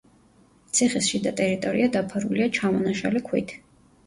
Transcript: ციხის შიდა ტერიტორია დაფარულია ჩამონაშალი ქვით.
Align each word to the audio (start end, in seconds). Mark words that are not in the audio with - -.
ციხის 0.79 1.09
შიდა 1.11 1.33
ტერიტორია 1.41 1.91
დაფარულია 1.97 2.49
ჩამონაშალი 2.57 3.23
ქვით. 3.31 3.55